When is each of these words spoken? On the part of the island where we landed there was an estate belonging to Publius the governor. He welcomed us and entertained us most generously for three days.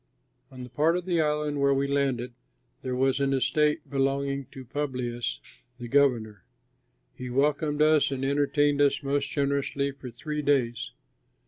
On 0.49 0.63
the 0.63 0.69
part 0.71 0.97
of 0.97 1.05
the 1.05 1.21
island 1.21 1.59
where 1.61 1.75
we 1.75 1.85
landed 1.85 2.33
there 2.81 2.95
was 2.95 3.19
an 3.19 3.33
estate 3.33 3.87
belonging 3.87 4.47
to 4.47 4.65
Publius 4.65 5.39
the 5.79 5.87
governor. 5.87 6.43
He 7.13 7.29
welcomed 7.29 7.83
us 7.83 8.09
and 8.09 8.25
entertained 8.25 8.81
us 8.81 9.03
most 9.03 9.29
generously 9.29 9.91
for 9.91 10.09
three 10.09 10.41
days. 10.41 10.89